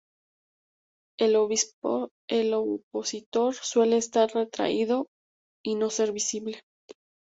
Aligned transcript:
El 1.19 1.35
ovipositor 1.35 2.09
suele 3.53 3.97
estar 3.97 4.33
retraído 4.33 5.05
y 5.63 5.75
no 5.75 5.91
ser 5.91 6.11
visible. 6.11 6.63